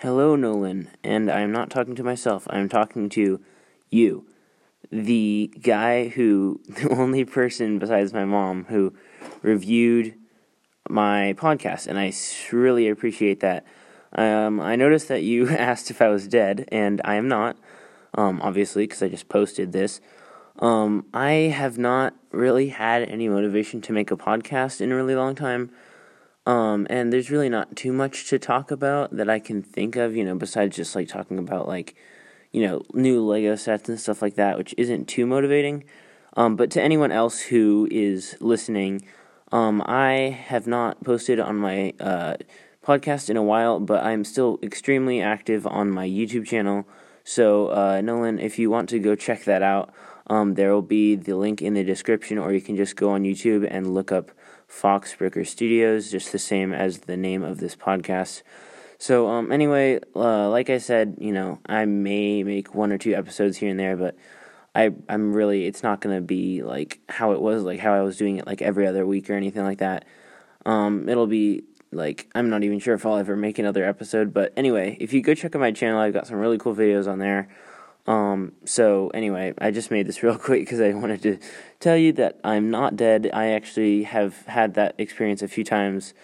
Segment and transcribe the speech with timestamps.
[0.00, 3.40] Hello, Nolan, and I'm not talking to myself, I'm talking to
[3.88, 4.26] you,
[4.92, 8.92] the guy who, the only person besides my mom who
[9.40, 10.14] reviewed
[10.90, 12.12] my podcast, and I
[12.54, 13.64] really appreciate that.
[14.12, 17.56] Um, I noticed that you asked if I was dead, and I am not,
[18.12, 20.02] um, obviously, because I just posted this.
[20.58, 25.16] Um, I have not really had any motivation to make a podcast in a really
[25.16, 25.70] long time.
[26.46, 30.16] Um, and there's really not too much to talk about that I can think of,
[30.16, 31.96] you know, besides just like talking about like,
[32.52, 35.84] you know, new Lego sets and stuff like that, which isn't too motivating.
[36.36, 39.02] Um, but to anyone else who is listening,
[39.50, 42.36] um, I have not posted on my uh,
[42.84, 46.86] podcast in a while, but I'm still extremely active on my YouTube channel.
[47.24, 49.92] So, uh, Nolan, if you want to go check that out,
[50.28, 53.22] um, there will be the link in the description, or you can just go on
[53.22, 54.30] YouTube and look up
[54.66, 58.42] Fox Breaker Studios, just the same as the name of this podcast.
[58.98, 63.14] So, um, anyway, uh, like I said, you know, I may make one or two
[63.14, 64.16] episodes here and there, but
[64.74, 68.16] I, I'm really, it's not gonna be like how it was, like how I was
[68.16, 70.04] doing it like every other week or anything like that.
[70.64, 71.62] Um, it'll be
[71.92, 75.22] like I'm not even sure if I'll ever make another episode, but anyway, if you
[75.22, 77.48] go check out my channel, I've got some really cool videos on there.
[78.06, 81.38] Um, so anyway, I just made this real quick because I wanted to
[81.80, 83.30] tell you that I'm not dead.
[83.32, 86.14] I actually have had that experience a few times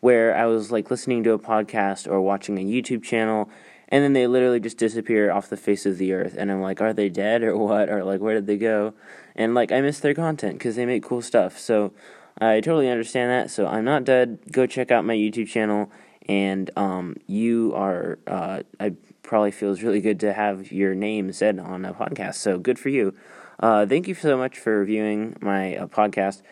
[0.00, 3.50] where I was like listening to a podcast or watching a YouTube channel
[3.88, 6.80] and then they literally just disappear off the face of the earth and I'm like,
[6.80, 7.88] are they dead or what?
[7.88, 8.94] Or like, where did they go?
[9.34, 11.58] And like, I miss their content because they make cool stuff.
[11.58, 11.92] So
[12.38, 13.50] I totally understand that.
[13.50, 14.40] So I'm not dead.
[14.52, 15.90] Go check out my YouTube channel
[16.28, 21.58] and um, you are, uh, I probably feels really good to have your name said
[21.58, 22.34] on a podcast.
[22.36, 23.14] So good for you.
[23.60, 26.42] Uh, thank you so much for reviewing my uh, podcast.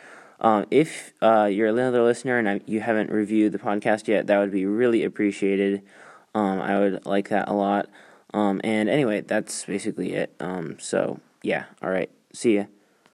[0.40, 4.38] Um, if uh, you're another listener and I, you haven't reviewed the podcast yet, that
[4.38, 5.82] would be really appreciated.
[6.34, 7.88] Um, I would like that a lot.
[8.34, 10.34] Um, and anyway, that's basically it.
[10.40, 12.10] Um, so, yeah, all right.
[12.32, 12.64] See ya.